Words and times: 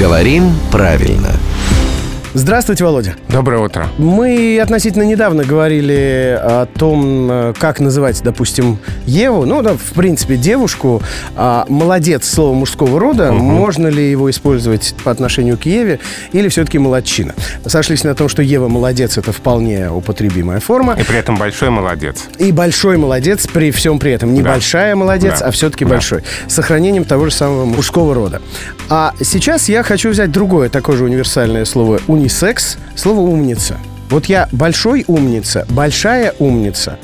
Говорим 0.00 0.54
правильно. 0.72 1.34
Здравствуйте, 2.32 2.84
Володя. 2.84 3.16
Доброе 3.28 3.60
утро. 3.60 3.88
Мы 3.98 4.60
относительно 4.62 5.02
недавно 5.02 5.42
говорили 5.44 6.38
о 6.40 6.66
том, 6.66 7.28
э, 7.28 7.54
как 7.58 7.80
называть, 7.80 8.22
допустим, 8.22 8.78
Еву, 9.04 9.44
ну, 9.46 9.62
да, 9.62 9.72
в 9.74 9.92
принципе, 9.94 10.36
девушку. 10.36 11.02
А 11.34 11.66
молодец 11.68 12.28
слово 12.28 12.54
мужского 12.54 13.00
рода. 13.00 13.32
Мгм. 13.32 13.44
Можно 13.44 13.88
ли 13.88 14.08
его 14.08 14.30
использовать 14.30 14.94
по 15.02 15.10
отношению 15.10 15.58
к 15.58 15.62
Еве 15.66 15.98
или 16.30 16.46
все-таки 16.48 16.78
молодчина? 16.78 17.34
Сошлись 17.66 18.04
на 18.04 18.14
том, 18.14 18.28
что 18.28 18.42
Ева 18.42 18.68
молодец 18.68 19.18
это 19.18 19.32
вполне 19.32 19.90
употребимая 19.90 20.60
форма. 20.60 20.96
И 21.00 21.02
при 21.02 21.18
этом 21.18 21.36
большой 21.36 21.70
молодец. 21.70 22.26
И 22.38 22.52
большой 22.52 22.96
молодец 22.96 23.48
при 23.52 23.72
всем 23.72 23.98
при 23.98 24.12
этом. 24.12 24.34
Не 24.34 24.42
Да. 24.42 24.50
большая 24.52 24.94
молодец, 24.94 25.40
Да. 25.40 25.46
а 25.46 25.50
все-таки 25.50 25.84
Да. 25.84 25.90
большой. 25.90 26.22
С 26.46 26.54
сохранением 26.54 27.02
того 27.04 27.24
же 27.24 27.32
самого 27.32 27.64
мужского 27.64 28.14
рода. 28.14 28.40
А 28.88 29.14
сейчас 29.20 29.68
я 29.68 29.82
хочу 29.82 30.10
взять 30.10 30.30
другое 30.30 30.68
такое 30.68 30.96
же 30.96 31.04
универсальное 31.04 31.64
слово 31.64 31.98
унисекс, 32.20 32.76
слово 32.96 33.20
умница. 33.20 33.78
Вот 34.10 34.26
я 34.26 34.48
большой 34.52 35.04
умница, 35.06 35.64
большая 35.70 36.34
умница. 36.38 36.98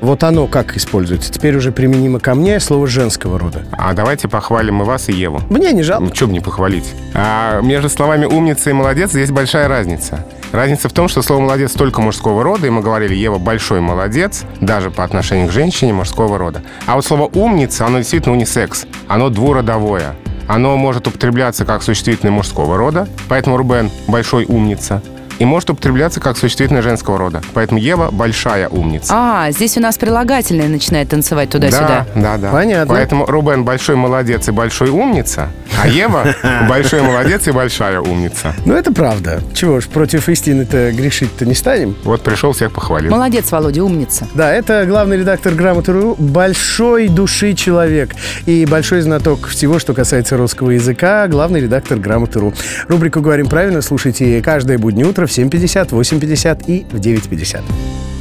Вот 0.00 0.22
оно 0.22 0.46
как 0.46 0.76
используется. 0.76 1.32
Теперь 1.32 1.56
уже 1.56 1.72
применимо 1.72 2.20
ко 2.20 2.34
мне 2.34 2.58
слово 2.60 2.86
женского 2.86 3.38
рода. 3.38 3.64
А 3.72 3.92
давайте 3.92 4.28
похвалим 4.28 4.80
и 4.82 4.84
вас, 4.84 5.08
и 5.08 5.12
Еву. 5.12 5.42
Мне 5.50 5.72
не 5.72 5.82
жалко. 5.82 6.04
Ну, 6.04 6.14
что 6.14 6.26
бы 6.26 6.32
не 6.32 6.40
похвалить. 6.40 6.86
А 7.14 7.60
между 7.60 7.88
словами 7.88 8.24
«умница» 8.24 8.70
и 8.70 8.72
«молодец» 8.72 9.10
здесь 9.10 9.30
большая 9.30 9.68
разница. 9.68 10.24
Разница 10.52 10.88
в 10.88 10.92
том, 10.92 11.08
что 11.08 11.20
слово 11.22 11.40
«молодец» 11.40 11.72
только 11.72 12.00
мужского 12.00 12.42
рода, 12.44 12.66
и 12.66 12.70
мы 12.70 12.80
говорили 12.80 13.14
«Ева 13.14 13.38
большой 13.38 13.80
молодец», 13.80 14.44
даже 14.60 14.90
по 14.90 15.02
отношению 15.02 15.48
к 15.48 15.52
женщине 15.52 15.92
мужского 15.92 16.38
рода. 16.38 16.62
А 16.86 16.94
вот 16.94 17.04
слово 17.04 17.28
«умница», 17.34 17.86
оно 17.86 17.98
действительно 17.98 18.34
унисекс. 18.34 18.86
Оно 19.08 19.30
двуродовое. 19.30 20.14
Оно 20.48 20.76
может 20.76 21.06
употребляться 21.08 21.64
как 21.64 21.82
существительное 21.82 22.32
мужского 22.32 22.76
рода, 22.76 23.08
поэтому 23.28 23.56
Рубен 23.56 23.90
большой 24.06 24.44
умница. 24.44 25.02
И 25.38 25.44
может 25.44 25.70
употребляться 25.70 26.20
как 26.20 26.36
существительное 26.36 26.82
женского 26.82 27.18
рода. 27.18 27.42
Поэтому 27.54 27.80
Ева 27.80 28.10
большая 28.12 28.68
умница. 28.68 29.12
А, 29.12 29.50
здесь 29.50 29.76
у 29.76 29.80
нас 29.80 29.96
прилагательное 29.96 30.68
начинает 30.68 31.08
танцевать 31.08 31.50
туда-сюда. 31.50 32.06
Да, 32.14 32.22
да, 32.22 32.36
да. 32.36 32.52
Понятно. 32.52 32.94
Поэтому 32.94 33.26
Рубен 33.26 33.64
большой 33.64 33.96
молодец 33.96 34.48
и 34.48 34.52
большой 34.52 34.90
умница, 34.90 35.48
а 35.80 35.88
Ева 35.88 36.34
большой 36.68 37.02
молодец 37.02 37.46
и 37.48 37.52
большая 37.52 38.00
умница. 38.00 38.54
Ну, 38.64 38.74
это 38.74 38.92
правда. 38.92 39.40
Чего 39.54 39.80
ж, 39.80 39.86
против 39.86 40.28
истины-то 40.28 40.92
грешить-то 40.92 41.46
не 41.46 41.54
станем. 41.54 41.96
Вот 42.04 42.22
пришел, 42.22 42.52
всех 42.52 42.72
похвалил. 42.72 43.10
Молодец, 43.10 43.50
Володя, 43.50 43.84
умница. 43.84 44.26
Да, 44.34 44.52
это 44.52 44.84
главный 44.86 45.18
редактор 45.18 45.54
«Грамоты.ру», 45.54 46.16
большой 46.18 47.08
души 47.08 47.54
человек 47.54 48.14
и 48.46 48.66
большой 48.66 49.00
знаток 49.02 49.48
всего, 49.48 49.78
что 49.78 49.94
касается 49.94 50.36
русского 50.36 50.70
языка, 50.70 51.26
главный 51.28 51.60
редактор 51.60 51.98
«Грамоты.ру». 51.98 52.54
Рубрику 52.88 53.20
«Говорим 53.20 53.46
правильно» 53.48 53.82
слушайте 53.82 54.40
каждое 54.42 54.78
буднее 54.78 55.06
утро 55.06 55.26
в 55.26 55.30
7.50, 55.30 55.90
8.50 55.90 56.64
и 56.66 56.86
в 56.90 56.96
9.50. 56.96 58.11